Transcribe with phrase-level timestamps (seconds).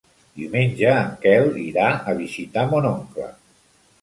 [0.37, 3.31] Diumenge en Quel irà a visitar mon oncle.